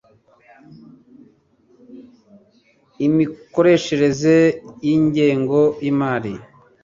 [2.99, 4.35] y imikoreshereze
[4.83, 6.33] y ingengo y’imari